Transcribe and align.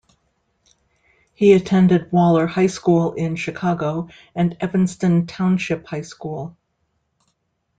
He 1.35 1.53
attended 1.53 2.11
Waller 2.11 2.47
High 2.47 2.65
School 2.65 3.13
in 3.13 3.35
Chicago 3.35 4.09
and 4.33 4.57
Evanston 4.59 5.27
Township 5.27 5.85
High 5.85 6.01
School. 6.01 6.57